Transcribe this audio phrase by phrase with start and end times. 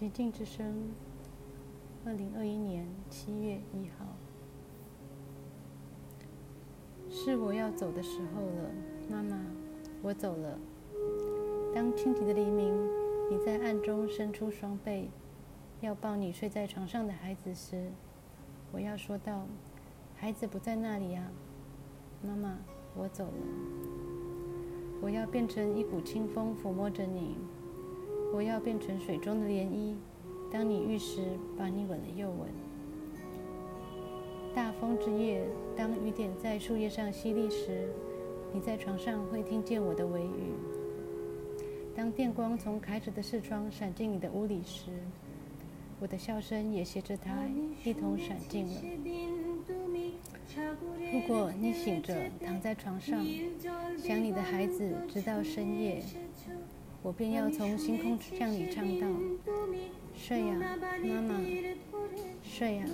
[0.00, 0.88] 寂静之声，
[2.06, 4.06] 二零二一年七月一号，
[7.10, 8.70] 是我要走的时候了，
[9.10, 9.38] 妈妈，
[10.00, 10.58] 我走了。
[11.74, 12.74] 当清寂的黎明，
[13.30, 15.10] 你在暗中伸出双臂，
[15.82, 17.92] 要抱你睡在床上的孩子时，
[18.72, 19.46] 我要说道：
[20.16, 21.30] 孩子不在那里啊，
[22.22, 22.56] 妈妈，
[22.96, 23.32] 我走了。
[25.02, 27.36] 我要变成一股清风抚摸着你。
[28.32, 29.94] 我要变成水中的涟漪，
[30.52, 31.22] 当你遇时，
[31.58, 32.48] 把你吻了又吻。
[34.54, 35.44] 大风之夜，
[35.76, 37.88] 当雨点在树叶上淅沥时，
[38.52, 40.52] 你在床上会听见我的微语。
[41.94, 44.90] 当电光从开着的视窗闪进你的屋里时，
[46.00, 47.32] 我的笑声也携着它
[47.84, 48.80] 一同闪进了。
[51.12, 53.24] 如果你醒着躺在床上，
[53.98, 56.02] 想你的孩子直到深夜。
[57.02, 59.06] 我便要从星空向你唱到
[60.14, 60.56] ：“睡呀，
[61.02, 61.40] 妈妈，
[62.42, 62.84] 睡呀。”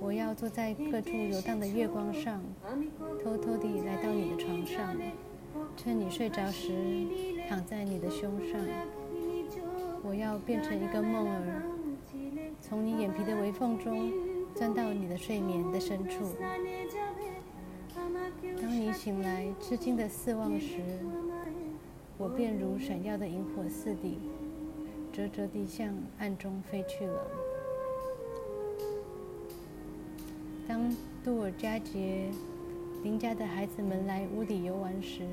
[0.00, 2.42] 我要坐在各处游荡的月光上，
[3.22, 4.96] 偷偷地来到你的床上，
[5.76, 6.72] 趁你睡着时
[7.48, 8.60] 躺在你的胸上。
[10.02, 11.62] 我要变成一个梦儿，
[12.60, 14.10] 从你眼皮的微缝中
[14.56, 16.34] 钻到你的睡眠的深处。
[18.60, 20.78] 当你醒来吃惊的四望时，
[22.20, 24.18] 我便如闪耀的萤火似的，
[25.10, 27.26] 折折地向暗中飞去了。
[30.68, 32.28] 当杜尔加杰
[33.02, 35.26] 邻家的孩子们来屋里游玩时，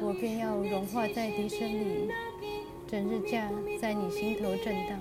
[0.00, 2.10] 我便要融化在笛声里，
[2.88, 4.98] 整日架在你心头震荡。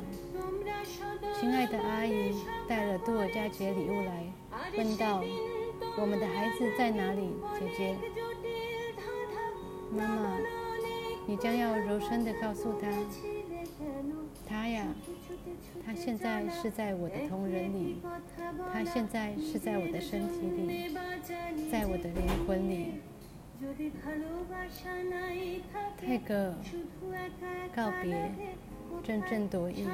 [1.39, 2.35] 亲爱的阿姨
[2.67, 4.25] 带了杜尔加杰礼物来，
[4.77, 5.23] 问道
[5.97, 7.95] ：“我们的孩子在哪里？”姐姐，
[9.89, 10.37] 妈妈。
[11.27, 12.87] 你将要柔声地告诉他，
[14.47, 14.85] 他呀，
[15.85, 17.97] 他现在是在我的瞳仁里，
[18.71, 20.95] 他现在是在我的身体里，
[21.71, 23.01] 在我的灵魂里。
[25.97, 26.53] 泰戈，
[27.73, 28.29] 告别，
[29.03, 29.87] 阵阵多意。